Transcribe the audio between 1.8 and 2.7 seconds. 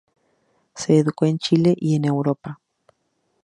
en Europa.